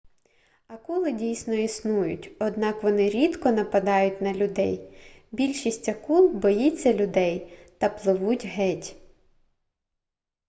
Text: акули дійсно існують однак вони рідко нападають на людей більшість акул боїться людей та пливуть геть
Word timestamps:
акули 0.67 1.11
дійсно 1.11 1.53
існують 1.53 2.31
однак 2.39 2.83
вони 2.83 3.09
рідко 3.09 3.51
нападають 3.51 4.21
на 4.21 4.33
людей 4.33 4.81
більшість 5.31 5.89
акул 5.89 6.27
боїться 6.29 6.93
людей 6.93 7.57
та 7.77 7.89
пливуть 7.89 8.45
геть 8.45 8.95